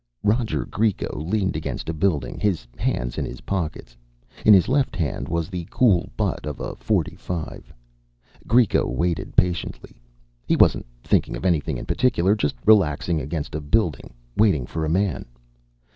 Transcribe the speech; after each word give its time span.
Roger 0.23 0.65
Greco 0.65 1.15
leaned 1.19 1.55
against 1.55 1.87
a 1.87 1.93
building, 1.93 2.39
his 2.39 2.65
hands 2.75 3.19
in 3.19 3.23
his 3.25 3.41
pockets. 3.41 3.95
In 4.43 4.51
his 4.51 4.67
left 4.67 4.95
hand 4.95 5.29
was 5.29 5.47
the 5.47 5.67
cool 5.69 6.09
butt 6.17 6.43
of 6.47 6.59
a 6.59 6.73
.45. 6.73 7.65
Greco 8.47 8.87
waited 8.87 9.35
patiently. 9.35 10.01
He 10.47 10.55
wasn't 10.55 10.87
thinking 11.03 11.35
of 11.37 11.45
anything 11.45 11.77
in 11.77 11.85
particular, 11.85 12.33
just 12.35 12.55
relaxing 12.65 13.21
against 13.21 13.53
a 13.53 13.61
building, 13.61 14.11
waiting 14.35 14.65
for 14.65 14.85
a 14.85 14.89
man. 14.89 15.23